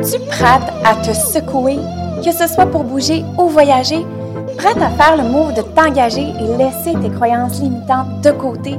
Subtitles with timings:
[0.00, 1.76] Es-tu prête à te secouer,
[2.24, 4.04] que ce soit pour bouger ou voyager?
[4.56, 8.76] Prête à faire le move de t'engager et laisser tes croyances limitantes de côté?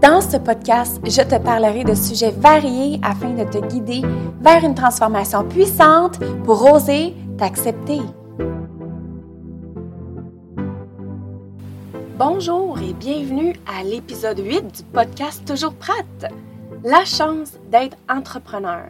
[0.00, 4.00] Dans ce podcast, je te parlerai de sujets variés afin de te guider
[4.40, 8.00] vers une transformation puissante pour oser t'accepter.
[12.16, 16.32] Bonjour et bienvenue à l'épisode 8 du podcast Toujours prête.
[16.84, 18.84] La chance d'être entrepreneur.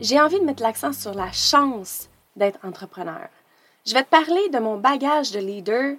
[0.00, 3.28] J'ai envie de mettre l'accent sur la chance d'être entrepreneur.
[3.86, 5.96] Je vais te parler de mon bagage de leader,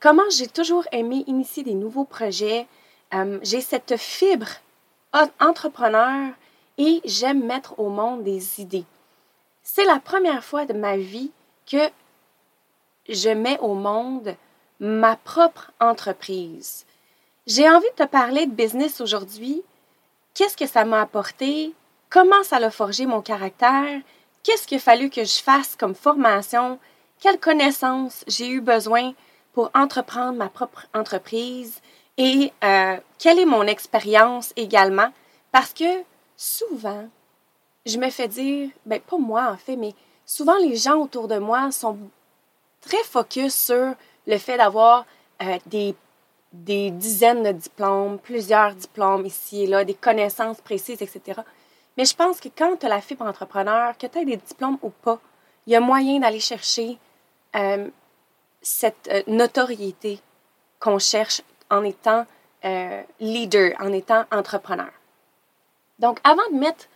[0.00, 2.66] comment j'ai toujours aimé initier des nouveaux projets.
[3.14, 4.48] Euh, j'ai cette fibre
[5.38, 6.32] entrepreneur
[6.78, 8.86] et j'aime mettre au monde des idées.
[9.62, 11.30] C'est la première fois de ma vie
[11.70, 11.90] que
[13.08, 14.34] je mets au monde
[14.80, 16.86] ma propre entreprise.
[17.46, 19.62] J'ai envie de te parler de business aujourd'hui
[20.34, 21.72] qu'est-ce que ça m'a apporté,
[22.14, 24.00] comment ça a forgé mon caractère,
[24.44, 26.78] qu'est-ce qu'il a fallu que je fasse comme formation,
[27.20, 29.14] quelles connaissances j'ai eu besoin
[29.52, 31.80] pour entreprendre ma propre entreprise?
[32.16, 35.12] Et euh, quelle est mon expérience également?
[35.50, 36.04] Parce que
[36.36, 37.08] souvent,
[37.84, 39.92] je me fais dire, ben pas moi en fait, mais
[40.24, 41.98] souvent les gens autour de moi sont
[42.80, 43.94] très focus sur
[44.28, 45.04] le fait d'avoir
[45.42, 45.96] euh, des
[46.52, 51.40] des dizaines de diplômes, plusieurs diplômes ici et là, des connaissances précises, etc.
[51.96, 54.78] Mais je pense que quand tu as la fibre entrepreneur, que tu aies des diplômes
[54.82, 55.20] ou pas,
[55.66, 56.98] il y a moyen d'aller chercher
[57.56, 57.88] euh,
[58.62, 60.20] cette euh, notoriété
[60.80, 62.26] qu'on cherche en étant
[62.64, 64.90] euh, leader, en étant entrepreneur.
[65.98, 66.86] Donc, avant de mettre,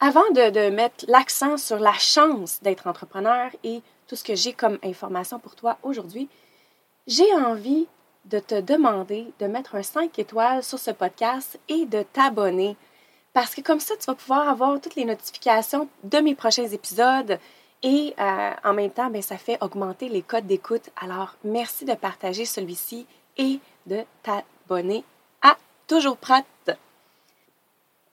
[0.00, 4.52] avant de, de mettre l'accent sur la chance d'être entrepreneur et tout ce que j'ai
[4.52, 6.28] comme information pour toi aujourd'hui,
[7.06, 7.86] j'ai envie
[8.26, 12.76] de te demander de mettre un 5 étoiles sur ce podcast et de t'abonner.
[13.38, 17.38] Parce que comme ça, tu vas pouvoir avoir toutes les notifications de mes prochains épisodes
[17.84, 20.90] et euh, en même temps, ben, ça fait augmenter les codes d'écoute.
[21.00, 25.04] Alors, merci de partager celui-ci et de t'abonner
[25.40, 25.56] à
[25.86, 26.72] Toujours Prête.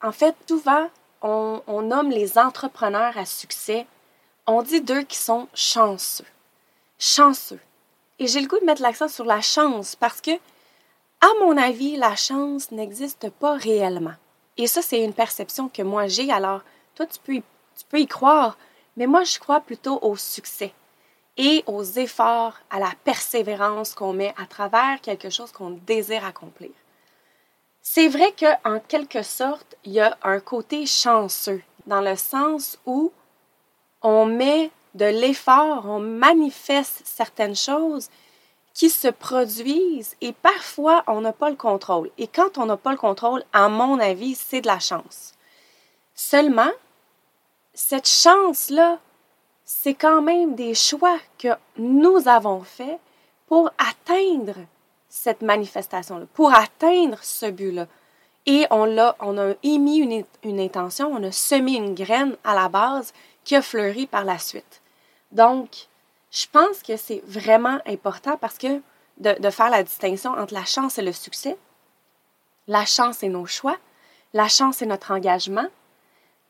[0.00, 0.88] En fait, souvent,
[1.22, 3.84] on, on nomme les entrepreneurs à succès.
[4.46, 6.24] On dit d'eux qui sont chanceux.
[7.00, 7.58] Chanceux.
[8.20, 10.30] Et j'ai le goût de mettre l'accent sur la chance parce que,
[11.20, 14.14] à mon avis, la chance n'existe pas réellement.
[14.58, 16.30] Et ça, c'est une perception que moi j'ai.
[16.32, 16.62] Alors,
[16.94, 18.56] toi, tu peux, y, tu peux y croire,
[18.96, 20.72] mais moi, je crois plutôt au succès
[21.36, 26.70] et aux efforts, à la persévérance qu'on met à travers quelque chose qu'on désire accomplir.
[27.82, 33.12] C'est vrai qu'en quelque sorte, il y a un côté chanceux, dans le sens où
[34.02, 38.08] on met de l'effort, on manifeste certaines choses
[38.76, 42.10] qui se produisent et parfois on n'a pas le contrôle.
[42.18, 45.32] Et quand on n'a pas le contrôle, à mon avis, c'est de la chance.
[46.14, 46.70] Seulement,
[47.72, 48.98] cette chance-là,
[49.64, 51.48] c'est quand même des choix que
[51.78, 53.00] nous avons faits
[53.46, 54.56] pour atteindre
[55.08, 57.86] cette manifestation-là, pour atteindre ce but-là.
[58.44, 62.54] Et on, l'a, on a émis une, une intention, on a semé une graine à
[62.54, 64.82] la base qui a fleuri par la suite.
[65.32, 65.88] Donc,
[66.36, 68.82] je pense que c'est vraiment important parce que
[69.16, 71.56] de, faire la distinction entre la chance et le succès.
[72.66, 73.78] La chance, c'est nos choix.
[74.34, 75.66] La chance, c'est notre engagement.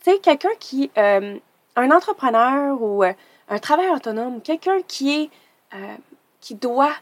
[0.02, 1.38] Tu sais, quelqu'un qui, euh,
[1.76, 3.12] un entrepreneur ou euh,
[3.48, 5.30] un travailleur autonome, quelqu'un qui est,
[5.74, 5.96] euh,
[6.40, 6.96] qui doit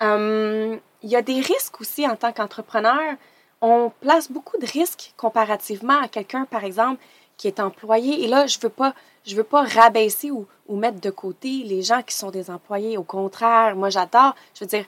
[0.00, 3.14] Hum, il y a des risques aussi en tant qu'entrepreneur.
[3.60, 7.02] On place beaucoup de risques comparativement à quelqu'un, par exemple,
[7.36, 8.24] qui est employé.
[8.24, 8.94] Et là, je ne veux, pas,
[9.34, 12.96] veux pas rabaisser ou, ou, mettre de côté les gens qui sont des employés.
[12.96, 14.34] Au contraire, moi, j'adore.
[14.54, 14.84] Je veux dire,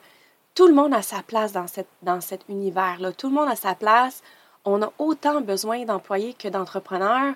[0.54, 3.12] tout le monde a sa place dans, cette, dans cet univers-là.
[3.12, 4.22] Tout le monde a sa place.
[4.64, 7.34] On a autant besoin d'employés que d'entrepreneurs.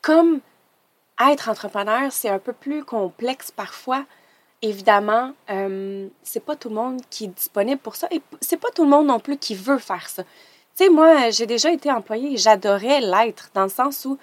[0.00, 0.40] Comme
[1.30, 4.04] être entrepreneur, c'est un peu plus complexe parfois.
[4.62, 8.70] Évidemment, euh, c'est pas tout le monde qui est disponible pour ça et c'est pas
[8.74, 10.22] tout le monde non plus qui veut faire ça.
[10.24, 14.18] Tu sais, moi, j'ai déjà été employée et j'adorais l'être dans le sens où,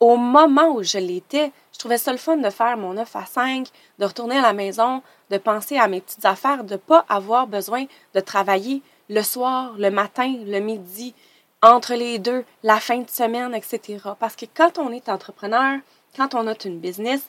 [0.00, 3.24] au moment où je l'étais, je trouvais ça le fun de faire mon 9 à
[3.24, 3.66] 5,
[3.98, 7.86] de retourner à la maison, de penser à mes petites affaires, de pas avoir besoin
[8.14, 11.14] de travailler le soir, le matin, le midi,
[11.62, 13.98] entre les deux, la fin de semaine, etc.
[14.18, 15.78] Parce que quand on est entrepreneur,
[16.16, 17.22] quand on a une business,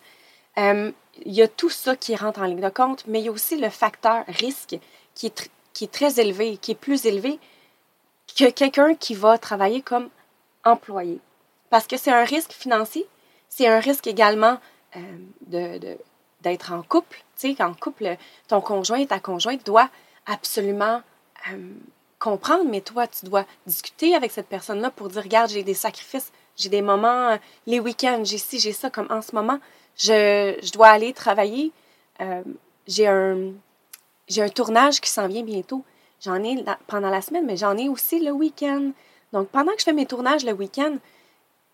[0.58, 0.92] euh,
[1.26, 3.32] il y a tout ça qui rentre en ligne de compte, mais il y a
[3.32, 4.78] aussi le facteur risque
[5.14, 7.40] qui est, très élevé, qui est plus élevé
[8.38, 10.10] que quelqu'un qui va travailler comme
[10.64, 11.20] employé.
[11.70, 13.06] Parce que c'est un risque financier,
[13.50, 14.60] c'est un risque également
[15.48, 15.98] de,
[16.42, 17.18] d'être en couple.
[17.38, 18.18] Tu sais, qu'en couple,
[18.48, 19.90] ton conjoint, ta conjointe doit
[20.26, 21.02] absolument
[22.20, 26.32] comprendre, mais toi, tu dois discuter avec cette personne-là pour dire, regarde, j'ai des sacrifices,
[26.58, 27.38] j'ai des moments,
[27.68, 29.60] les week-ends, j'ai ci, j'ai ça, comme en ce moment,
[29.98, 31.72] je, je dois aller travailler.
[32.88, 33.52] j'ai un,
[34.28, 35.84] j'ai un tournage qui s'en vient bientôt.
[36.22, 38.92] J'en ai pendant la semaine, mais j'en ai aussi le week-end.
[39.34, 40.98] Donc, pendant que je fais mes tournages le week-end,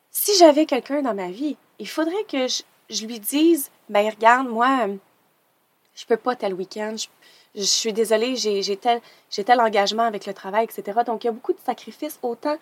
[0.09, 4.87] si j'avais quelqu'un dans ma vie, il faudrait que je, lui dise, ben regarde, moi,
[5.95, 6.95] je peux pas tel week-end,
[7.55, 10.99] je, suis désolée, j'ai tel, tel engagement avec le travail, etc.
[11.05, 12.57] Donc, il y a beaucoup de sacrifices, autant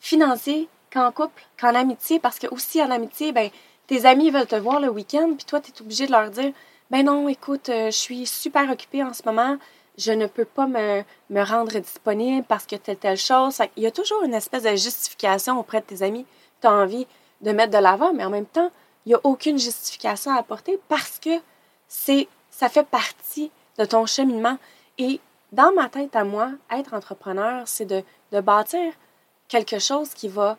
[0.00, 3.50] financiers qu'en couple, qu'en amitié, parce que aussi en amitié, ben,
[3.86, 6.52] tes amis veulent te voir le week-end, puis toi, tu es obligé de leur dire,
[6.90, 9.58] ben non, écoute, euh, je suis super occupée en ce moment,
[9.98, 13.58] je ne peux pas me, me rendre disponible parce que telle, telle chose.
[13.76, 16.26] Il y a toujours une espèce de justification auprès de tes amis
[16.60, 17.06] tu as envie
[17.42, 18.70] de mettre de l'avant, mais en même temps,
[19.04, 21.40] il n'y a aucune justification à apporter parce que
[21.88, 24.56] c'est ça fait partie de ton cheminement.
[24.98, 25.20] Et
[25.52, 28.02] dans ma tête à moi, être entrepreneur, c'est de,
[28.32, 28.92] de, bâtir
[29.48, 30.56] quelque chose qui va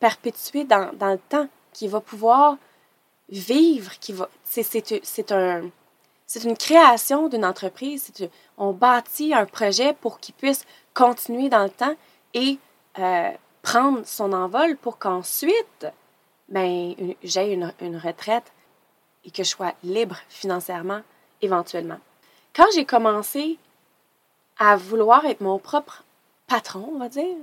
[0.00, 2.56] perpétuer dans, le temps, qui va pouvoir
[3.28, 4.28] vivre, qui va.
[4.44, 8.12] C'est une création d'une entreprise.
[8.56, 11.94] On bâtit un projet pour qu'il puisse continuer dans le temps
[12.34, 12.58] et
[12.98, 13.30] euh,
[13.62, 15.86] prendre son envol pour qu'ensuite,
[16.48, 18.52] ben, j'ai une, une, retraite
[19.24, 21.02] et que je sois libre financièrement
[21.42, 21.98] éventuellement.
[22.54, 23.58] Quand j'ai commencé
[24.58, 26.04] à vouloir être mon propre
[26.46, 27.36] patron, on va dire,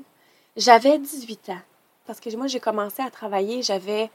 [0.55, 1.61] j'avais 18 ans.
[2.05, 4.09] Parce que moi, j'ai commencé à travailler, j'avais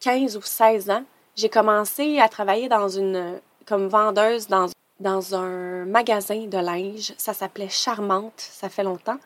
[0.00, 1.04] 15 ou 16 ans.
[1.34, 4.66] J'ai commencé à travailler dans une, comme vendeuse dans,
[5.00, 7.14] dans un magasin de linge.
[7.18, 9.18] Ça s'appelait Charmante, ça fait longtemps.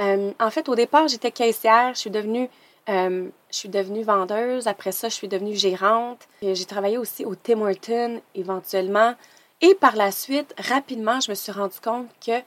[0.00, 1.94] Euh, en fait, au départ, j'étais caissière.
[1.94, 2.48] Je suis devenue,
[2.88, 3.28] euh,
[3.64, 4.66] devenue vendeuse.
[4.66, 6.28] Après ça, je suis devenue gérante.
[6.42, 9.14] J'ai travaillé aussi au Tim Hortons éventuellement.
[9.60, 12.40] Et par la suite, rapidement, je me suis rendu compte que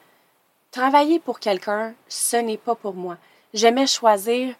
[0.71, 3.17] travailler pour quelqu'un, ce n'est pas pour moi.
[3.53, 4.55] J'aimais choisir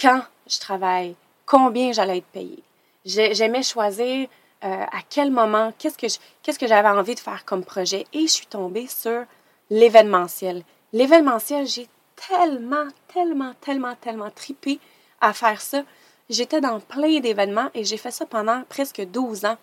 [0.00, 1.16] quand je travaille,
[1.46, 2.62] combien j'allais être payée.
[3.04, 4.28] J'aimais choisir
[4.62, 6.06] euh, à quel moment, qu'est-ce que
[6.42, 8.06] qu'est-ce que j'avais envie de faire comme projet.
[8.12, 9.24] Et je suis tombée sur
[9.70, 10.62] l'événementiel.
[10.92, 11.88] L'événementiel, j'ai
[12.28, 14.78] tellement, tellement, tellement, tellement tripé
[15.20, 15.82] à faire ça.
[16.28, 19.56] J'étais dans plein d'événements et j'ai fait ça pendant presque 12 ans.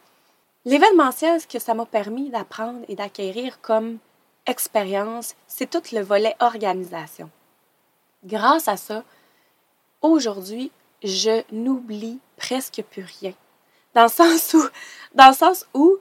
[0.65, 3.99] L'événementiel, ce que ça m'a permis d'apprendre et d'acquérir comme
[4.45, 7.29] expérience, c'est tout le volet organisation.
[8.23, 9.03] Grâce à ça,
[10.01, 10.71] aujourd'hui,
[11.03, 13.33] je n'oublie presque plus rien.
[13.93, 14.63] Dans le sens où,
[15.13, 15.97] dans le sens où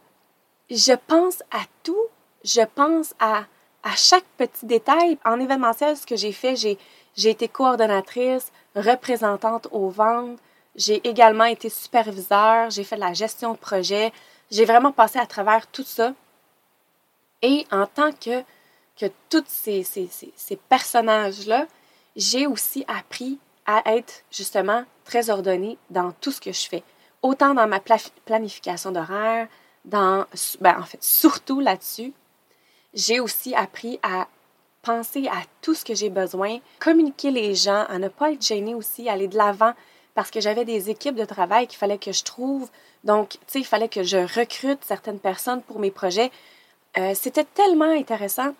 [0.71, 2.07] je pense à tout,
[2.45, 3.45] je pense à,
[3.83, 5.19] à chaque petit détail.
[5.25, 6.79] En événementiel, ce que j'ai fait, j'ai,
[7.17, 10.39] j'ai été coordonnatrice, représentante aux ventes,
[10.75, 14.13] j'ai également été superviseur, j'ai fait de la gestion de projet,
[14.51, 16.13] j'ai vraiment passé à travers tout ça.
[17.43, 18.43] Et en tant que,
[18.99, 21.67] que tous ces, ces, ces, ces personnages-là,
[22.17, 26.83] j'ai aussi appris à être justement très ordonnée dans tout ce que je fais
[27.23, 27.81] autant dans ma
[28.25, 29.49] planification d'horaire,
[29.85, 30.25] dans,
[30.61, 32.13] ben, en fait, surtout là-dessus,
[32.95, 34.29] j'ai aussi appris à
[34.83, 38.75] penser à tout ce que j'ai besoin, communiquer les gens, à ne pas être gêné
[38.75, 39.73] aussi, aller de l'avant,
[40.15, 42.71] parce que j'avais des équipes de travail qu'il fallait que je trouve.
[43.05, 46.31] Donc, tu sais, il fallait que je recrute certaines personnes pour mes projets.
[46.97, 48.55] Euh, c'était tellement intéressant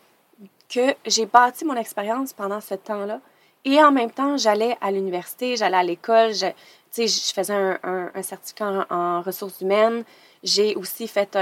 [0.69, 3.21] que j'ai bâti mon expérience pendant ce temps-là.
[3.67, 6.53] Et en même temps, j'allais à l'université, j'allais à l'école, je
[7.35, 10.05] faisais un, certificat en, ressources humaines.
[10.45, 11.37] J'ai aussi fait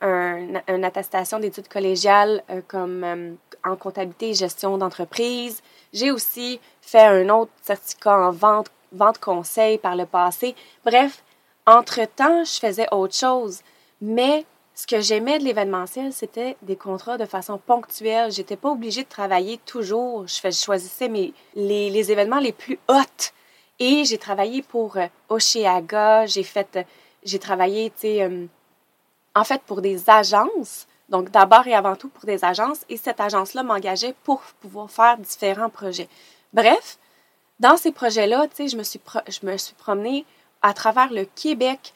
[0.00, 3.32] une attestation d'études collégiales euh, comme euh,
[3.64, 5.62] en comptabilité et gestion d'entreprise.
[5.92, 10.54] J'ai aussi fait un autre certificat en vente, vente conseil par le passé.
[10.84, 11.24] Bref,
[11.66, 13.62] entre-temps, je faisais autre chose.
[14.00, 18.32] Mais ce que j'aimais de l'événementiel, c'était des contrats de façon ponctuelle.
[18.32, 20.26] J'étais pas obligée de travailler toujours.
[20.26, 23.30] Je, choisissais mes, les, événements les plus hauts
[23.78, 26.82] et j'ai travaillé pour euh, Oceaga, j'ai fait, euh,
[27.24, 28.46] j'ai travaillé, tu sais, euh,
[29.34, 30.86] en fait, pour des agences.
[31.08, 32.84] Donc, d'abord et avant tout pour des agences.
[32.88, 36.08] Et cette agence-là m'engageait pour pouvoir faire différents projets.
[36.52, 36.98] Bref,
[37.60, 40.24] dans ces projets-là, tu sais, je me suis, je me suis promenée
[40.62, 41.92] à travers le Québec.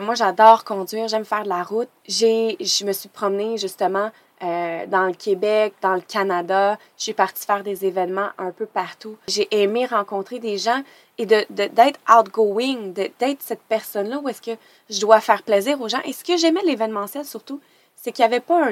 [0.00, 1.88] Moi, j'adore conduire, j'aime faire de la route.
[2.06, 4.10] J'ai, je me suis promenée justement
[4.42, 6.78] euh, dans le Québec, dans le Canada.
[6.96, 9.16] Je suis partie faire des événements un peu partout.
[9.28, 10.82] J'ai aimé rencontrer des gens
[11.18, 14.56] et de, d'être outgoing, d'être cette personne-là où est-ce que
[14.90, 16.00] je dois faire plaisir aux gens.
[16.04, 17.60] Et ce que j'aimais de l'événementiel surtout,
[17.94, 18.68] c'est qu'il n'y avait pas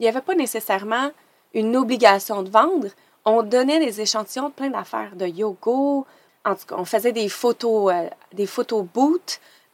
[0.00, 1.10] avait pas nécessairement
[1.54, 2.88] une obligation de vendre.
[3.24, 6.04] On donnait des échantillons de plein d'affaires, de yoga.
[6.44, 8.84] En tout cas, on faisait des photos, euh, des photos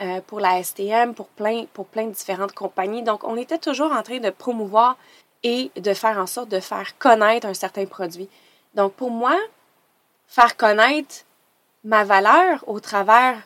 [0.00, 3.02] euh, pour la STM, pour plein, de différentes compagnies.
[3.02, 4.97] Donc, on était toujours en train de promouvoir
[5.42, 8.28] et de faire en sorte de faire connaître un certain produit.
[8.75, 9.37] Donc, pour moi,
[10.26, 11.25] faire connaître
[11.85, 13.38] ma valeur au travers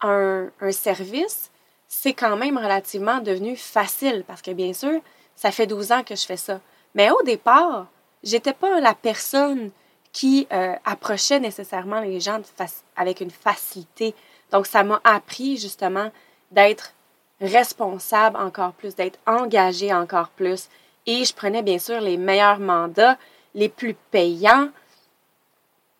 [0.00, 1.50] un, un service,
[1.86, 5.00] c'est quand même relativement devenu facile parce que, bien sûr,
[5.36, 6.60] ça fait 12 ans que je fais ça.
[6.94, 7.86] Mais au départ,
[8.22, 9.70] j'étais pas la personne
[10.12, 12.40] qui euh, approchait nécessairement les gens
[12.96, 14.14] avec une facilité.
[14.52, 16.10] Donc, ça m'a appris justement
[16.50, 16.92] d'être
[17.40, 20.68] responsable encore plus, d'être engagée encore plus.
[21.06, 23.16] Et je prenais bien sûr les meilleurs mandats,
[23.54, 24.68] les plus payants.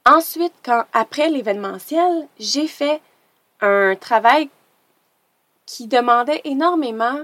[0.05, 3.01] Ensuite, quand après l'événementiel, j'ai fait
[3.61, 4.49] un travail
[5.67, 7.21] qui demandait énormément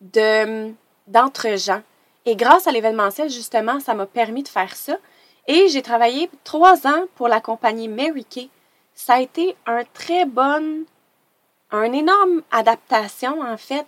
[0.00, 0.72] de
[1.06, 1.82] d'entre-gens.
[2.24, 4.96] Et grâce à l'événementiel, justement, ça m'a permis de faire ça.
[5.46, 8.48] Et j'ai travaillé trois ans pour la compagnie Mary Kay.
[8.94, 10.84] Ça a été un très bon,
[11.70, 13.86] un énorme adaptation, en fait.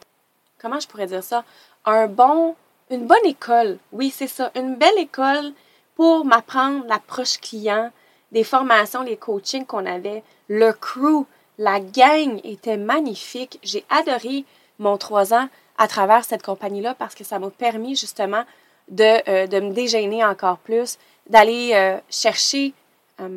[0.60, 1.44] Comment je pourrais dire ça?
[1.84, 2.56] Un bon,
[2.90, 3.78] une bonne école.
[3.92, 4.50] Oui, c'est ça.
[4.54, 5.52] Une belle école
[5.94, 7.90] pour m'apprendre l'approche client,
[8.32, 11.26] des formations, les coachings qu'on avait, le crew,
[11.58, 13.58] la gang était magnifique.
[13.62, 14.44] J'ai adoré
[14.78, 15.48] mon trois ans
[15.78, 18.44] à travers cette compagnie-là parce que ça m'a permis justement
[18.88, 20.98] de, euh, de, me déjeuner encore plus,
[21.28, 22.72] d'aller euh, chercher
[23.20, 23.28] euh,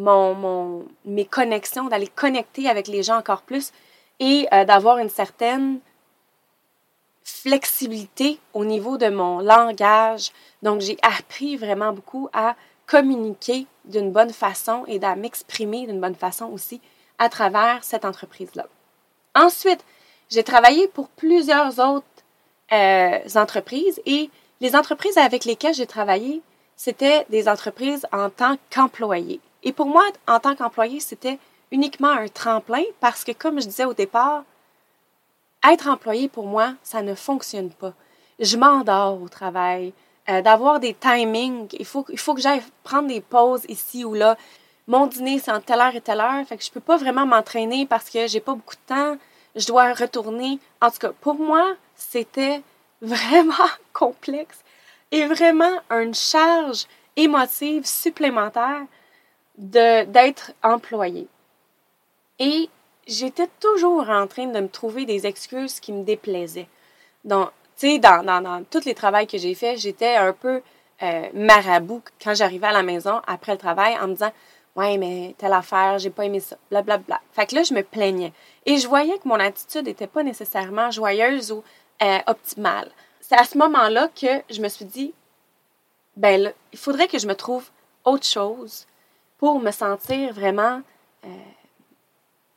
[0.00, 3.72] mon, mes connexions, d'aller connecter avec les gens encore plus
[4.18, 5.80] et d'avoir une certaine
[7.24, 10.30] flexibilité au niveau de mon langage.
[10.62, 12.54] Donc, j'ai appris vraiment beaucoup à
[12.86, 16.80] communiquer d'une bonne façon et à m'exprimer d'une bonne façon aussi
[17.18, 18.66] à travers cette entreprise-là.
[19.34, 19.84] Ensuite,
[20.28, 22.06] j'ai travaillé pour plusieurs autres
[22.72, 24.30] euh, entreprises et
[24.60, 26.42] les entreprises avec lesquelles j'ai travaillé,
[26.76, 29.40] c'était des entreprises en tant qu'employé.
[29.62, 31.38] Et pour moi, en tant qu'employé, c'était
[31.70, 34.44] uniquement un tremplin parce que, comme je disais au départ,
[35.68, 37.92] être employé, pour moi, ça ne fonctionne pas.
[38.38, 39.92] Je m'endors au travail.
[40.28, 44.14] Euh, d'avoir des timings, il faut, il faut que j'aille prendre des pauses ici ou
[44.14, 44.36] là.
[44.86, 47.26] Mon dîner, c'est en telle heure et telle heure, fait que je peux pas vraiment
[47.26, 49.16] m'entraîner parce que j'ai pas beaucoup de temps
[49.54, 50.58] je dois retourner.
[50.80, 52.62] En tout cas, pour moi, c'était
[53.02, 53.54] vraiment
[53.92, 54.58] complexe
[55.10, 56.86] et vraiment une charge
[57.16, 58.82] émotive supplémentaire
[59.56, 61.28] d'être employée.
[62.38, 62.68] Et
[63.06, 66.68] j'étais toujours en train de me trouver des excuses qui me déplaisaient.
[67.24, 70.62] Donc, tu sais, dans, dans, dans tous les travaux que j'ai faits, j'étais un peu
[71.02, 74.32] euh, marabout quand j'arrivais à la maison après le travail en me disant
[74.76, 76.98] Ouais, mais telle affaire, j'ai pas aimé ça, blablabla.
[76.98, 77.20] Bla, bla.
[77.32, 78.32] Fait que là, je me plaignais.
[78.66, 81.64] Et je voyais que mon attitude n'était pas nécessairement joyeuse ou
[82.02, 82.90] euh, optimale.
[83.20, 85.12] C'est à ce moment-là que je me suis dit,
[86.16, 87.68] ben là, il faudrait que je me trouve
[88.04, 88.86] autre chose
[89.40, 90.82] pour me sentir vraiment
[91.24, 91.28] euh,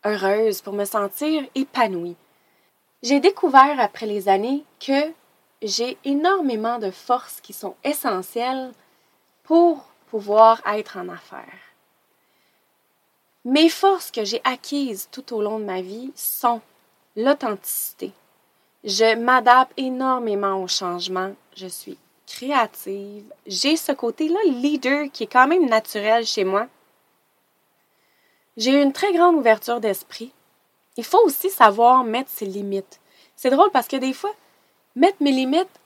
[0.04, 2.18] heureuse, pour me sentir épanouie.
[3.02, 5.13] J'ai découvert après les années que
[5.62, 8.74] j'ai énormément de forces qui sont essentielles
[9.44, 11.62] pour pouvoir être en affaires.
[13.46, 16.60] Mes forces que j'ai acquises tout au long de ma vie sont
[17.16, 18.12] l'authenticité.
[18.84, 21.34] Je m'adapte énormément au changement.
[21.56, 21.98] Je suis
[22.28, 23.24] créative.
[23.48, 26.68] J'ai ce côté-là leader qui est quand même naturel chez moi.
[28.55, 30.31] J'ai une très grande ouverture d'esprit.
[30.98, 33.00] Il faut aussi savoir mettre ses limites.
[33.36, 34.33] C'est drôle parce que des fois,
[34.95, 35.79] mettre mes limites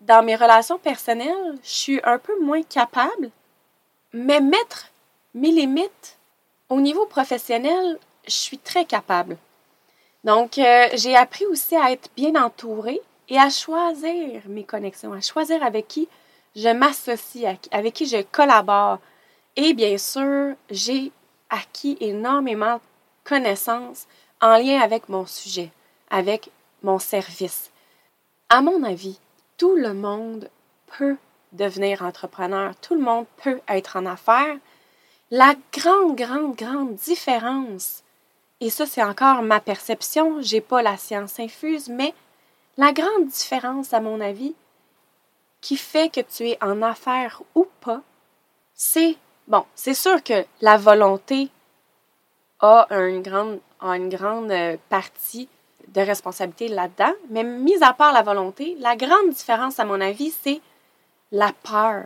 [0.00, 3.30] dans mes relations personnelles, je suis un peu moins capable.
[4.12, 4.88] Mais mettre
[5.34, 6.18] mes limites
[6.68, 9.36] au niveau professionnel, je suis très capable.
[10.24, 15.20] Donc, euh, j'ai appris aussi à être bien entourée et à choisir mes connexions, à
[15.22, 16.08] choisir avec qui
[16.54, 18.98] je m'associe, avec qui je collabore.
[19.56, 21.12] Et bien sûr, j'ai
[21.50, 22.80] acquis énormément de
[23.24, 24.06] connaissances
[24.40, 25.70] en lien avec mon sujet,
[26.10, 26.50] avec
[26.82, 27.70] mon service.
[28.48, 29.18] À mon avis,
[29.58, 30.48] tout le monde
[30.86, 31.16] peut
[31.52, 34.56] devenir entrepreneur, tout le monde peut être en affaires,
[35.30, 38.02] la grande, grande, grande différence,
[38.60, 42.14] et ça c'est encore ma perception, j'ai pas la science infuse, mais
[42.76, 44.54] la grande différence, à mon avis,
[45.60, 48.00] qui fait que tu es en affaires ou pas,
[48.74, 49.16] c'est,
[49.50, 51.50] bon, c'est sûr que la volonté
[52.60, 55.48] a une grande, a une grande euh, partie
[55.88, 60.32] de responsabilité là-dedans, mais mis à part la volonté, la grande différence, à mon avis,
[60.42, 60.60] c'est
[61.32, 62.04] la peur.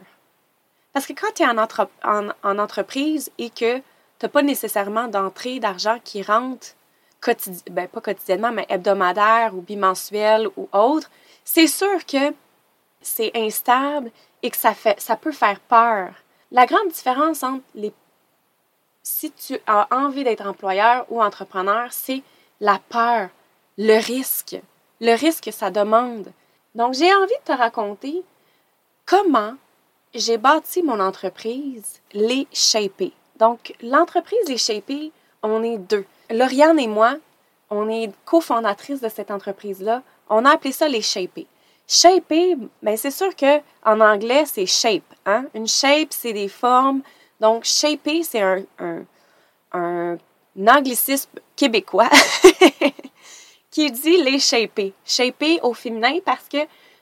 [0.93, 3.83] Parce que quand tu es en, entreprise et que tu
[4.23, 6.69] n'as pas nécessairement d'entrée d'argent qui rentre
[7.71, 11.11] ben, pas quotidiennement, mais hebdomadaire ou bimensuel ou autre,
[11.43, 12.33] c'est sûr que
[13.01, 14.11] c'est instable
[14.43, 16.13] et que ça, fait, ça peut faire peur.
[16.53, 17.93] La grande différence entre les
[19.05, 22.23] si tu as envie d'être employeur ou entrepreneur, c'est
[22.61, 23.29] la peur,
[23.77, 24.57] le risque,
[25.01, 26.33] le risque que ça demande.
[26.75, 28.23] Donc, j'ai envie de te raconter
[29.05, 29.55] comment
[30.15, 33.13] j'ai bâti mon entreprise, Les Shapés.
[33.37, 36.07] Donc, l'entreprise Les Shapés, on est deux.
[36.31, 37.17] Lauriane et moi,
[37.69, 40.03] on est cofondatrices de cette entreprise-là.
[40.31, 41.47] On a appelé ça Les Shapés.
[41.87, 45.03] Shaper, ben c'est sûr que en anglais, c'est shape.
[45.26, 45.47] Hein?
[45.55, 47.03] Une shape, c'est des formes.
[47.41, 48.62] Donc, shaper, c'est un,
[49.73, 50.17] un,
[50.67, 52.09] anglicisme québécois
[53.71, 54.95] qui dit les shaper.
[55.05, 56.59] Shaper au féminin parce que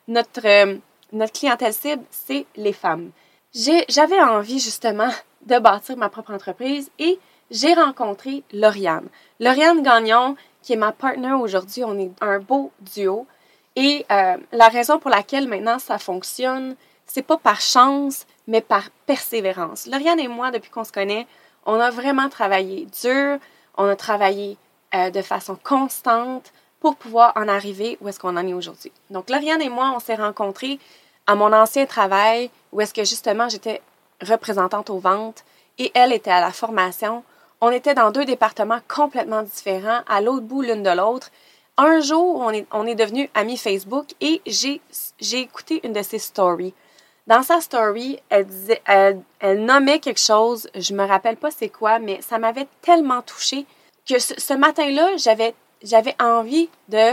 [0.08, 0.76] notre, euh,
[1.12, 3.10] notre clientèle cible, c'est les femmes.
[3.54, 5.10] J'avais envie justement
[5.46, 7.18] de bâtir ma propre entreprise et
[7.50, 9.08] j'ai rencontré Lauriane.
[9.38, 13.26] Lauriane Gagnon, qui est ma partenaire aujourd'hui, on est un beau duo.
[13.76, 16.76] Et euh, la raison pour laquelle maintenant ça fonctionne,
[17.06, 19.86] c'est pas par chance, mais par persévérance.
[19.86, 21.26] Lauriane et moi, depuis qu'on se connaît,
[21.66, 23.38] on a vraiment travaillé dur,
[23.76, 24.56] on a travaillé
[24.94, 28.92] euh, de façon constante pour pouvoir en arriver où est-ce qu'on en est aujourd'hui.
[29.10, 30.78] Donc, Lauriane et moi, on s'est rencontrés
[31.26, 33.80] à mon ancien travail où est-ce que justement j'étais
[34.20, 35.44] représentante aux ventes
[35.78, 37.22] et elle était à la formation.
[37.60, 41.30] On était dans deux départements complètement différents, à l'autre bout l'une de l'autre,
[41.82, 44.80] un jour, on est, on est devenu amis Facebook et j'ai,
[45.32, 46.74] écouté une de ses stories.
[47.26, 52.38] Dans sa story, elle, nommait quelque chose, je me rappelle pas c'est quoi, mais ça
[52.38, 53.64] m'avait tellement touchée
[54.08, 57.12] que ce, matin-là, j'avais, j'avais envie de,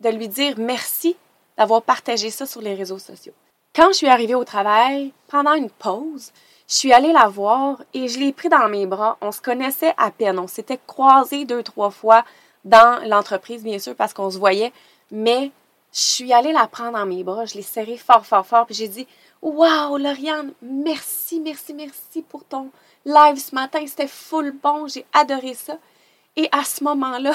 [0.00, 1.16] de lui dire merci
[1.56, 3.32] d'avoir partagé ça sur les réseaux sociaux.
[3.74, 6.32] Quand je suis arrivée au travail, pendant une pause,
[6.68, 9.16] je suis allée la voir et je l'ai pris dans mes bras.
[9.20, 10.38] On se connaissait à peine.
[10.38, 12.24] On s'était croisés deux, trois fois
[12.66, 14.72] dans l'entreprise, bien sûr, parce qu'on se voyait,
[15.10, 15.52] mais
[15.92, 18.74] je suis allée la prendre dans mes bras, je l'ai serrée fort, fort, fort, puis
[18.74, 19.06] j'ai dit
[19.40, 22.70] Wow, Lauriane, merci, merci, merci pour ton
[23.04, 25.78] live ce matin, c'était full bon, j'ai adoré ça.
[26.34, 27.32] Et à ce moment-là,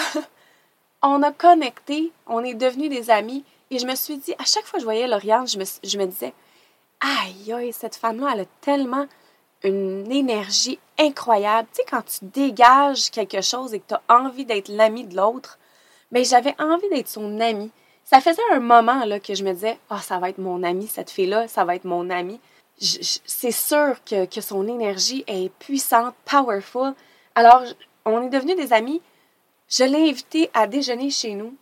[1.01, 4.65] on a connecté, on est devenus des amis, et je me suis dit, à chaque
[4.65, 6.33] fois que je voyais Lauriane, je me, je me disais
[6.99, 9.07] Aïe, aïe, cette femme-là, elle a tellement
[9.63, 11.67] une énergie incroyable.
[11.73, 15.15] Tu sais, quand tu dégages quelque chose et que tu as envie d'être l'ami de
[15.15, 15.57] l'autre,
[16.11, 17.71] mais j'avais envie d'être son ami.
[18.03, 20.87] Ça faisait un moment là, que je me disais, ah, ça va être mon ami,
[20.87, 22.39] cette fille-là, ça va être mon ami.
[22.77, 26.93] C'est sûr que, son énergie est puissante, powerful.
[27.35, 27.63] Alors,
[28.05, 29.01] on est devenus des amis.
[29.69, 31.55] Je l'ai invité à déjeuner chez nous.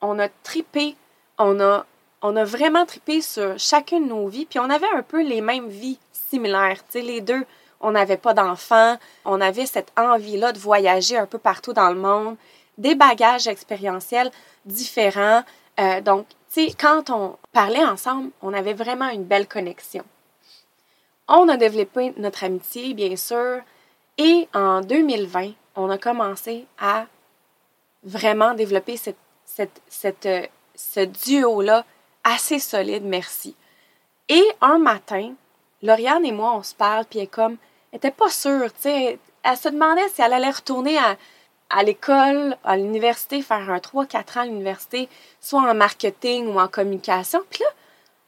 [0.00, 0.94] On a tripé,
[1.38, 1.84] on a,
[2.22, 5.40] on a vraiment tripé sur chacune de nos vies, puis on avait un peu les
[5.40, 6.84] mêmes vies similaires.
[6.90, 7.44] Tu sais, les deux,
[7.80, 11.96] on n'avait pas d'enfants, on avait cette envie-là de voyager un peu partout dans le
[11.96, 12.36] monde,
[12.78, 14.30] des bagages expérientiels
[14.64, 15.42] différents.
[15.78, 16.26] Euh, donc,
[16.78, 20.04] quand on parlait ensemble, on avait vraiment une belle connexion.
[21.28, 23.60] On a développé notre amitié, bien sûr,
[24.18, 27.06] et en 2020, on a commencé à
[28.04, 31.84] vraiment développer cette, cette, cette, euh, ce duo-là
[32.24, 33.54] assez solide, merci.
[34.28, 35.34] Et un matin,
[35.82, 37.56] Lauriane et moi, on se parle, puis elle comme,
[37.92, 39.18] était pas sûre, tu sais.
[39.42, 44.42] Elle se demandait si elle allait retourner à, l'école, à l'université, faire un 3-4 ans
[44.42, 45.08] à l'université,
[45.40, 47.40] soit en marketing ou en communication.
[47.50, 47.70] Puis là,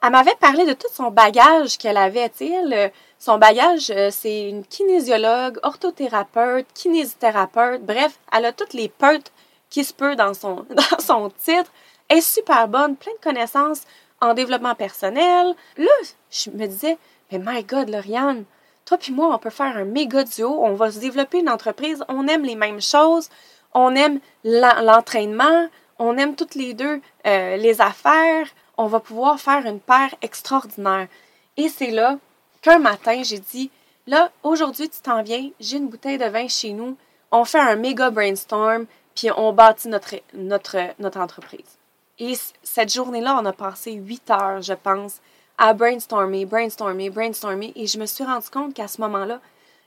[0.03, 2.29] elle m'avait parlé de tout son bagage qu'elle avait.
[2.31, 7.83] Tu sais, son bagage, euh, c'est une kinésiologue, orthothérapeute, kinésithérapeute.
[7.83, 9.33] Bref, elle a toutes les peutes
[9.71, 11.73] qui se peut dans son, dans son titre.
[12.09, 13.83] Elle est super bonne, plein de connaissances
[14.21, 15.55] en développement personnel.
[15.77, 15.91] Là,
[16.31, 16.99] je me disais,
[17.31, 18.45] mais my God, Lauriane,
[18.85, 22.03] toi puis moi, on peut faire un méga duo, on va se développer une entreprise,
[22.09, 23.29] on aime les mêmes choses,
[23.75, 29.67] on aime l'entraînement, on aime toutes les deux euh, les affaires, on va pouvoir faire
[29.67, 31.09] une paire extraordinaire.
[31.57, 32.19] Et c'est là
[32.63, 33.71] qu'un matin, j'ai dit,
[34.07, 36.97] là, aujourd'hui, tu t'en viens, j'ai une bouteille de vin chez nous,
[37.31, 41.78] on fait un méga brainstorm, puis on bâtit notre, notre, notre entreprise.
[42.19, 45.21] Et cette journée-là, on a passé huit heures, je pense,
[45.57, 47.73] à brainstormer, brainstormer, brainstormer.
[47.77, 49.41] Et je me suis rendu compte qu'à ce moment-là,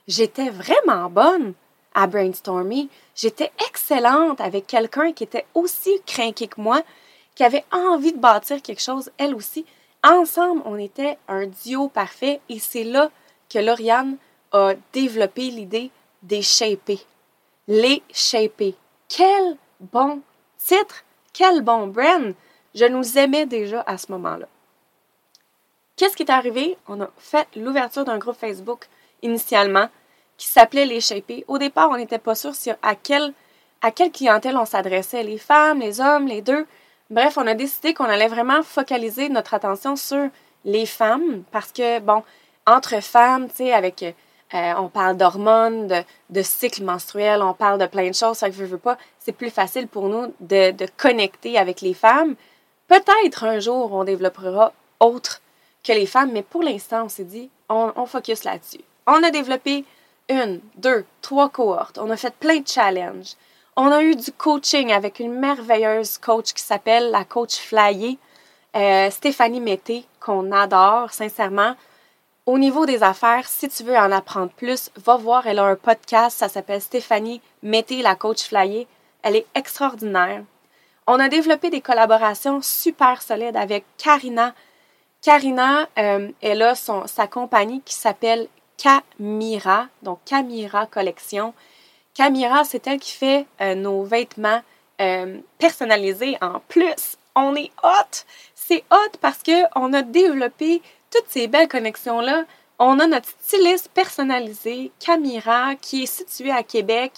[0.08, 1.54] j'étais vraiment bonne
[1.94, 2.88] à brainstormer.
[3.14, 6.82] J'étais excellente avec quelqu'un qui était aussi craqué que moi,
[7.34, 9.64] qui avait envie de bâtir quelque chose, elle aussi.
[10.04, 13.10] Ensemble, on était un duo parfait et c'est là
[13.48, 14.16] que Lauriane
[14.52, 15.90] a développé l'idée
[16.22, 17.00] des shapés.
[17.68, 18.74] Les shapés.
[19.08, 20.20] Quel bon
[20.58, 21.04] titre!
[21.32, 22.34] Quel bon brand!
[22.74, 24.46] Je nous aimais déjà à ce moment-là.
[25.96, 26.76] Qu'est-ce qui est arrivé?
[26.88, 28.86] On a fait l'ouverture d'un groupe Facebook
[29.22, 29.88] initialement
[30.36, 31.44] qui s'appelait Les Shapés.
[31.48, 32.94] Au départ, on n'était pas sûr à
[33.84, 36.66] à quelle clientèle on s'adressait, les femmes, les hommes, les deux.
[37.10, 40.28] Bref, on a décidé qu'on allait vraiment focaliser notre attention sur
[40.64, 42.22] les femmes parce que, bon,
[42.66, 44.04] entre femmes, tu sais, avec
[44.54, 48.38] Euh, on parle d'hormones, de, de cycle menstruel, on parle de plein de choses.
[48.38, 52.34] Ça que je pas, c'est plus facile pour nous de, connecter avec les femmes.
[52.88, 55.40] Peut-être un jour, on développera autre
[55.82, 58.82] que les femmes, mais pour l'instant, on s'est dit, on, on focus là-dessus.
[59.06, 59.84] On a développé
[60.28, 61.98] une, deux, trois cohortes.
[61.98, 63.34] On a fait plein de challenges.
[63.76, 68.16] On a eu du coaching avec une merveilleuse coach qui s'appelle la coach Flyer,
[68.76, 71.74] euh, Stéphanie Mété, qu'on adore sincèrement.
[72.44, 75.76] Au niveau des affaires, si tu veux en apprendre plus, va voir, elle a un
[75.76, 78.88] podcast, ça s'appelle Stéphanie Mété, la coach Flyer.
[79.22, 80.42] Elle est extraordinaire.
[81.06, 84.54] On a développé des collaborations super solides avec Karina.
[85.20, 91.54] Karina, euh, elle a sa compagnie qui s'appelle Camira, donc Camira Collection.
[92.12, 94.62] Camira, c'est elle qui fait euh, nos vêtements
[95.00, 97.16] euh, personnalisés en plus.
[97.36, 98.24] On est hot!
[98.56, 102.44] C'est hot parce qu'on a développé toutes ces belles connexions-là.
[102.78, 107.12] On a notre styliste personnalisé, Camira, qui est situé à Québec.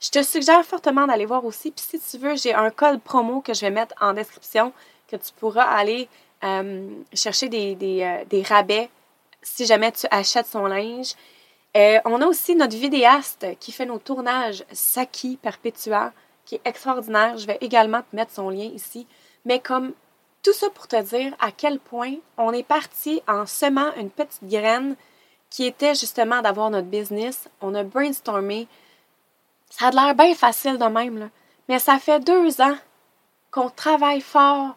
[0.00, 1.70] Je te suggère fortement d'aller voir aussi.
[1.70, 4.72] Puis si tu veux, j'ai un code promo que je vais mettre en description
[5.08, 6.08] que tu pourras aller
[6.44, 8.90] euh, chercher des, des rabais
[9.42, 11.14] si jamais tu achètes son linge.
[11.76, 16.12] Euh, on a aussi notre vidéaste qui fait nos tournages, Saki Perpetua,
[16.44, 17.36] qui est extraordinaire.
[17.36, 19.06] Je vais également te mettre son lien ici.
[19.44, 19.92] Mais comme
[20.46, 24.44] tout ça pour te dire à quel point on est parti en semant une petite
[24.44, 24.94] graine
[25.50, 27.48] qui était justement d'avoir notre business.
[27.60, 28.68] On a brainstormé.
[29.70, 31.30] Ça a l'air bien facile de même,
[31.68, 32.76] mais ça fait deux ans
[33.50, 34.76] qu'on travaille fort,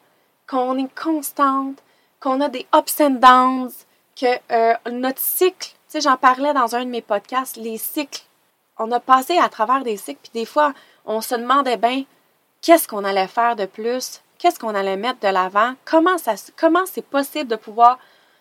[0.50, 1.78] qu'on est constante,
[2.20, 3.72] qu'on a des ups and downs,
[4.16, 8.24] que euh, notre cycle sais, j'en parlais dans un de mes podcasts, les cycles.
[8.80, 10.74] On a passé à travers des cycles, puis des fois,
[11.06, 12.06] on se demandait bien
[12.62, 17.50] qu'est-ce qu'on allait faire de plus, qu'est-ce qu'on allait mettre de l'avant, comment c'est possible
[17.50, 18.00] de pouvoir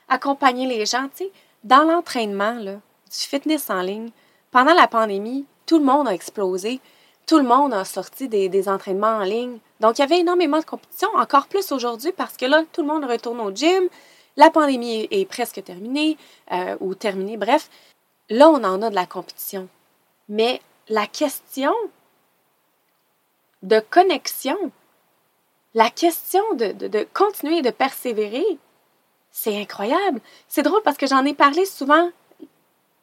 [0.08, 1.08] accompagner les gens?
[1.14, 1.32] Tu sais,
[1.64, 2.80] dans l'entraînement du
[3.10, 4.10] fitness en ligne,
[4.50, 6.80] pendant la pandémie, tout le monde a explosé.
[7.26, 9.58] Tout le monde a sorti des, des entraînements en ligne.
[9.80, 12.88] Donc, il y avait énormément de compétition, encore plus aujourd'hui parce que là, tout le
[12.88, 13.88] monde retourne au gym,
[14.38, 16.16] la pandémie est presque terminée,
[16.52, 17.68] euh, ou terminée, bref.
[18.30, 19.68] Là, on en a de la compétition.
[20.28, 21.74] Mais la question
[23.62, 24.56] de connexion,
[25.78, 28.44] la question de, continuer de persévérer,
[29.30, 30.20] c'est incroyable.
[30.48, 32.10] C'est drôle parce que j'en ai parlé souvent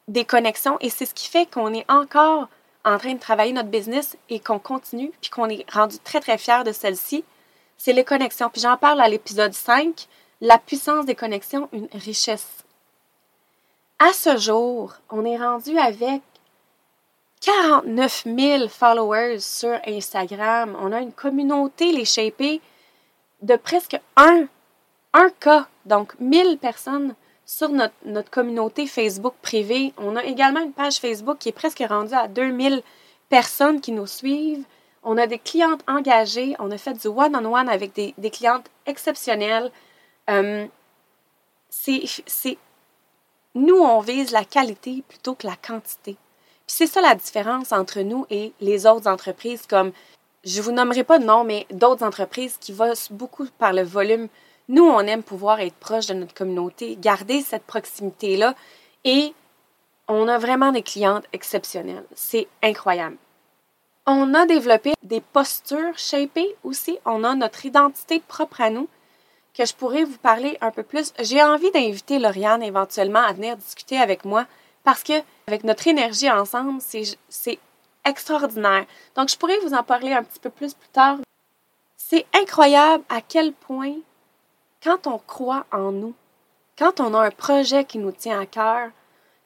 [0.08, 2.48] des connexions et c'est ce qui fait qu'on est encore
[2.84, 6.36] en train de travailler notre business et qu'on continue puis qu'on est rendu très très
[6.36, 7.24] fier de celle-ci.
[7.78, 8.50] C'est les connexions.
[8.50, 10.06] Puis j'en parle à l'épisode 5
[10.42, 12.62] la puissance des connexions, une richesse.
[13.98, 16.20] À ce jour, on est rendu avec
[17.46, 20.76] 49 000 followers sur Instagram.
[20.80, 22.60] On a une communauté, les Shapés,
[23.40, 24.48] de presque 1,
[25.12, 29.92] 1 cas, donc 1000 personnes sur notre, notre, communauté Facebook privée.
[29.96, 32.82] On a également une page Facebook qui est presque rendue à 2000
[33.28, 34.64] personnes qui nous suivent.
[35.04, 36.56] On a des clientes engagées.
[36.58, 39.70] On a fait du one-on-one avec des, des clientes exceptionnelles.
[40.28, 40.66] Euh,
[41.70, 42.58] c'est,
[43.54, 46.16] nous, on vise la qualité plutôt que la quantité.
[46.66, 49.92] Puis c'est ça la différence entre nous et les autres entreprises comme,
[50.44, 54.28] je vous nommerai pas de nom, mais d'autres entreprises qui vont beaucoup par le volume.
[54.68, 58.54] Nous, on aime pouvoir être proche de notre communauté, garder cette proximité-là
[59.04, 59.32] et
[60.08, 62.04] on a vraiment des clientes exceptionnelles.
[62.14, 63.16] C'est incroyable.
[64.06, 66.98] On a développé des postures shapées aussi.
[67.04, 68.88] On a notre identité propre à nous
[69.52, 71.12] que je pourrais vous parler un peu plus.
[71.18, 74.46] J'ai envie d'inviter Lauriane éventuellement à venir discuter avec moi
[74.84, 75.14] parce que
[75.46, 77.58] avec notre énergie ensemble, c'est
[78.04, 78.86] extraordinaire.
[79.14, 81.18] Donc, je pourrais vous en parler un petit peu plus plus tard.
[81.96, 83.94] C'est incroyable à quel point,
[84.82, 86.14] quand on croit en nous,
[86.78, 88.90] quand on a un projet qui nous tient à cœur,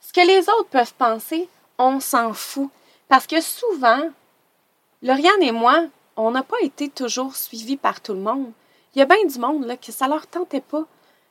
[0.01, 2.71] ce que les autres peuvent penser, on s'en fout.
[3.09, 4.11] Parce que souvent,
[5.03, 5.85] Lauriane et moi,
[6.17, 8.53] on n'a pas été toujours suivis par tout le monde
[8.95, 10.85] il y a bien du monde là, que ça leur tentait pas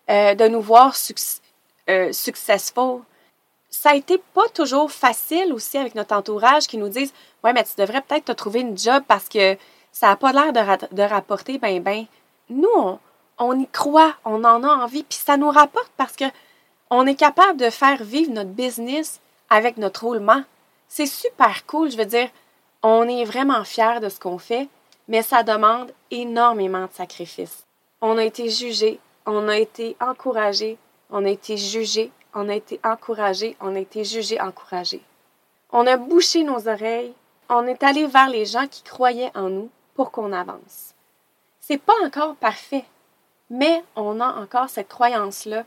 [0.10, 0.95] euh, de nous voir
[1.89, 3.01] euh, successful.
[3.69, 7.63] Ça a été pas toujours facile aussi avec notre entourage qui nous disent Ouais, mais
[7.63, 9.58] tu devrais peut-être te trouver une job parce que
[9.91, 12.05] ça n'a pas l'air de, rapporter ben ben.
[12.49, 12.99] Nous, on,
[13.38, 16.25] on, y croit, on en a envie, puis ça nous rapporte parce que
[16.89, 20.43] on est capable de faire vivre notre business avec notre roulement.
[20.88, 22.29] C'est super cool, je veux dire,
[22.82, 24.67] on est vraiment fiers de ce qu'on fait,
[25.08, 27.65] mais ça demande énormément de sacrifices.
[28.01, 30.77] On a été jugé, on a été encouragé,
[31.12, 35.01] on a été jugé, on a été encouragé, on a été jugé, encouragé.
[35.71, 37.13] On a bouché nos oreilles,
[37.49, 40.93] on est allé vers les gens qui croyaient en nous pour qu'on avance.
[41.59, 42.85] C'est pas encore parfait,
[43.49, 45.63] mais on a encore cette croyance-là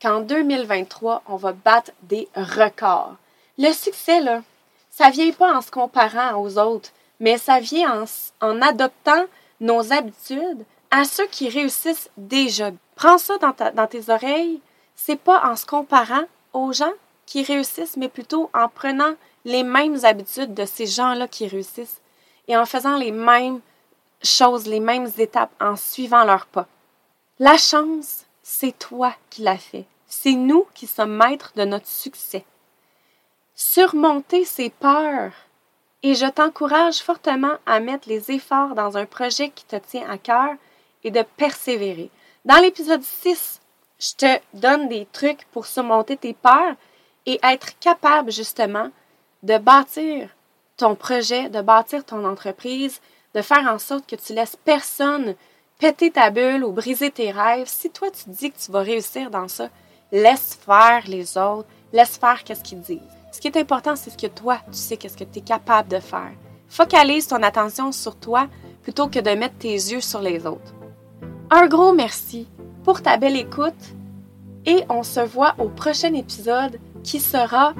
[0.00, 3.16] qu'en 2023, on va battre des records.
[3.58, 4.42] Le succès, là,
[4.90, 8.04] ça vient pas en se comparant aux autres, mais ça vient en,
[8.40, 9.24] en adoptant
[9.60, 12.70] nos habitudes à ceux qui réussissent déjà.
[12.94, 14.60] Prends ça dans, dans tes oreilles.
[14.94, 16.92] C'est pas en se comparant aux gens
[17.26, 22.00] qui réussissent, mais plutôt en prenant les mêmes habitudes de ces gens-là qui réussissent
[22.48, 23.60] et en faisant les mêmes
[24.22, 26.66] choses, les mêmes étapes, en suivant leurs pas.
[27.38, 29.86] La chance, c'est toi qui l'as fait.
[30.06, 32.44] C'est nous qui sommes maîtres de notre succès.
[33.54, 35.32] Surmonter ses peurs.
[36.02, 40.18] Et je t'encourage fortement à mettre les efforts dans un projet qui te tient à
[40.18, 40.54] cœur
[41.02, 42.10] et de persévérer.
[42.44, 43.60] Dans l'épisode 6,
[44.04, 46.74] je te donne des trucs pour surmonter tes peurs
[47.24, 48.90] et être capable justement
[49.42, 50.28] de bâtir
[50.76, 53.00] ton projet, de bâtir ton entreprise,
[53.34, 55.34] de faire en sorte que tu laisses personne
[55.78, 57.66] péter ta bulle ou briser tes rêves.
[57.66, 59.70] Si toi tu dis que tu vas réussir dans ça,
[60.12, 63.00] laisse faire les autres, laisse faire qu'est-ce qu'ils disent.
[63.32, 65.88] Ce qui est important, c'est ce que toi, tu sais qu'est-ce que tu es capable
[65.88, 66.32] de faire.
[66.68, 68.48] Focalise ton attention sur toi
[68.82, 70.74] plutôt que de mettre tes yeux sur les autres.
[71.56, 72.48] Un gros merci
[72.82, 73.94] pour ta belle écoute
[74.66, 77.74] et on se voit au prochain épisode qui sera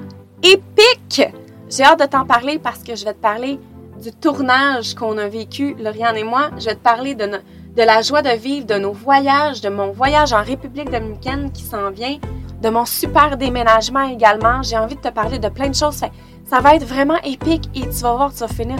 [0.45, 1.23] épique.
[1.69, 3.59] J'ai hâte de t'en parler parce que je vais te parler
[4.01, 6.51] du tournage qu'on a vécu, Lauriane et moi.
[6.57, 7.29] Je vais te parler de,
[7.77, 11.91] la joie de vivre, de nos voyages, de mon voyage en République dominicaine qui s'en
[11.91, 12.19] vient,
[12.63, 14.63] de mon super déménagement également.
[14.63, 16.01] J'ai envie de te parler de plein de choses.
[16.45, 18.79] ça va être vraiment épique et tu vas voir, tu vas finir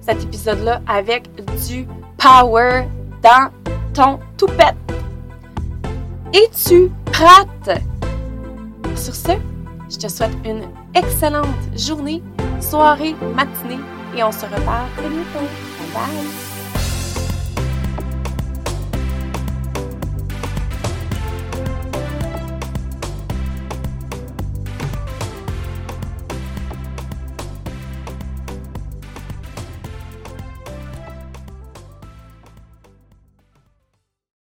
[0.00, 1.30] cet épisode-là avec
[1.68, 1.86] du
[2.18, 2.88] power
[3.22, 4.76] dans ton toupette.
[6.34, 7.80] Es-tu prête?
[8.94, 9.32] Sur ce,
[9.90, 12.22] je te souhaite une excellente journée,
[12.60, 13.80] soirée, matinée
[14.14, 15.48] et on se reparle très bientôt.
[15.94, 16.55] Bye!